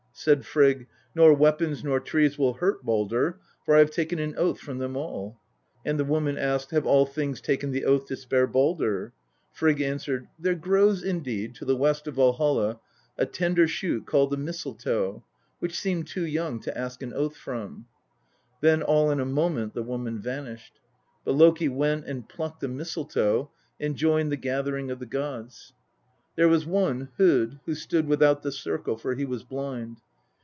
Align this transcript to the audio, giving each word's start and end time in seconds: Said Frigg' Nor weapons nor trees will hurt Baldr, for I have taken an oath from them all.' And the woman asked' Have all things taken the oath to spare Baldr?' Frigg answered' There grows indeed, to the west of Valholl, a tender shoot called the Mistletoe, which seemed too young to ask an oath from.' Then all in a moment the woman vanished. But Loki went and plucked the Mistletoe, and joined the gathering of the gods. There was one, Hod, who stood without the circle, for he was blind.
Said 0.13 0.45
Frigg' 0.45 0.87
Nor 1.15 1.33
weapons 1.33 1.83
nor 1.83 1.99
trees 1.99 2.37
will 2.37 2.53
hurt 2.55 2.85
Baldr, 2.85 3.39
for 3.65 3.75
I 3.75 3.79
have 3.79 3.89
taken 3.89 4.19
an 4.19 4.35
oath 4.35 4.59
from 4.59 4.77
them 4.77 4.95
all.' 4.95 5.39
And 5.83 5.97
the 5.97 6.05
woman 6.05 6.37
asked' 6.37 6.69
Have 6.71 6.85
all 6.85 7.07
things 7.07 7.41
taken 7.41 7.71
the 7.71 7.85
oath 7.85 8.05
to 8.07 8.15
spare 8.15 8.47
Baldr?' 8.47 9.13
Frigg 9.53 9.81
answered' 9.81 10.27
There 10.39 10.53
grows 10.53 11.01
indeed, 11.01 11.55
to 11.55 11.65
the 11.65 11.77
west 11.77 12.05
of 12.05 12.17
Valholl, 12.17 12.79
a 13.17 13.25
tender 13.25 13.67
shoot 13.67 14.05
called 14.05 14.29
the 14.29 14.37
Mistletoe, 14.37 15.23
which 15.57 15.79
seemed 15.79 16.05
too 16.05 16.25
young 16.27 16.59
to 16.59 16.77
ask 16.77 17.01
an 17.01 17.13
oath 17.13 17.35
from.' 17.35 17.87
Then 18.61 18.83
all 18.83 19.09
in 19.09 19.19
a 19.19 19.25
moment 19.25 19.73
the 19.73 19.81
woman 19.81 20.21
vanished. 20.21 20.79
But 21.25 21.31
Loki 21.31 21.69
went 21.69 22.05
and 22.05 22.29
plucked 22.29 22.59
the 22.59 22.67
Mistletoe, 22.67 23.49
and 23.79 23.95
joined 23.95 24.31
the 24.31 24.37
gathering 24.37 24.91
of 24.91 24.99
the 24.99 25.07
gods. 25.07 25.73
There 26.35 26.47
was 26.47 26.63
one, 26.67 27.09
Hod, 27.17 27.59
who 27.65 27.73
stood 27.73 28.07
without 28.07 28.43
the 28.43 28.51
circle, 28.51 28.97
for 28.97 29.15
he 29.15 29.25
was 29.25 29.43
blind. 29.43 29.97